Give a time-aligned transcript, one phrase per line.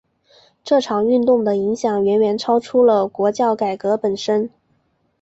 [0.63, 4.49] 这场运动的影响远远超出了国教改革本身。